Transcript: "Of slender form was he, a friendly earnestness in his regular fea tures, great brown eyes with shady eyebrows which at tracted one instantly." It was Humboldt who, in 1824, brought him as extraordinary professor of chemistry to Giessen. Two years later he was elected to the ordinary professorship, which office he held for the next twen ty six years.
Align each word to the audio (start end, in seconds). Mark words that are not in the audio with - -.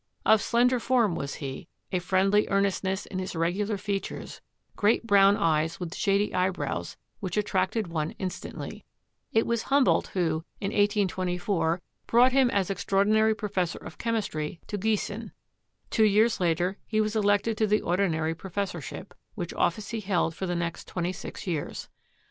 "Of 0.25 0.41
slender 0.41 0.79
form 0.79 1.13
was 1.13 1.35
he, 1.35 1.67
a 1.91 1.99
friendly 1.99 2.47
earnestness 2.49 3.05
in 3.05 3.19
his 3.19 3.35
regular 3.35 3.77
fea 3.77 3.99
tures, 3.99 4.39
great 4.75 5.05
brown 5.05 5.37
eyes 5.37 5.79
with 5.79 5.93
shady 5.95 6.33
eyebrows 6.33 6.97
which 7.19 7.37
at 7.37 7.45
tracted 7.45 7.85
one 7.85 8.15
instantly." 8.17 8.83
It 9.31 9.45
was 9.45 9.61
Humboldt 9.61 10.07
who, 10.13 10.43
in 10.59 10.71
1824, 10.71 11.81
brought 12.07 12.31
him 12.31 12.49
as 12.49 12.71
extraordinary 12.71 13.35
professor 13.35 13.77
of 13.77 13.99
chemistry 13.99 14.59
to 14.65 14.77
Giessen. 14.79 15.33
Two 15.91 16.05
years 16.05 16.39
later 16.39 16.77
he 16.87 16.99
was 16.99 17.15
elected 17.15 17.55
to 17.59 17.67
the 17.67 17.81
ordinary 17.81 18.33
professorship, 18.33 19.13
which 19.35 19.53
office 19.53 19.89
he 19.91 19.99
held 19.99 20.33
for 20.33 20.47
the 20.47 20.55
next 20.55 20.87
twen 20.87 21.05
ty 21.05 21.11
six 21.11 21.45
years. 21.45 21.89